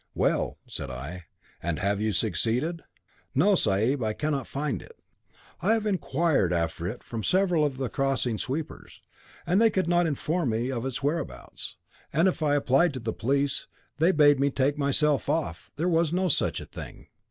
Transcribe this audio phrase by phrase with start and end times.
[0.15, 1.25] 'Well,' said I,
[1.61, 2.81] 'and have you succeeded?'
[3.35, 4.01] 'No, sahib.
[4.01, 4.97] I cannot find it.
[5.61, 9.03] I have inquired after it from several of the crossing sweepers,
[9.45, 11.77] and they could not inform me of its whereabouts;
[12.11, 13.67] and if I applied to the police,
[13.97, 17.09] they bade me take myself off, there was no such a thing.